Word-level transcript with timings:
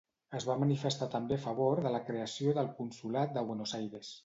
Es 0.37 0.45
va 0.51 0.53
manifestar 0.61 1.07
també 1.15 1.35
a 1.41 1.43
favor 1.43 1.83
de 1.87 1.93
la 1.97 2.01
creació 2.09 2.57
del 2.61 2.73
Consolat 2.83 3.39
de 3.39 3.47
Buenos 3.53 3.79
Aires. 3.85 4.15